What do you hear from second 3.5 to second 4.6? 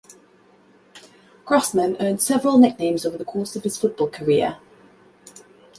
of his football career.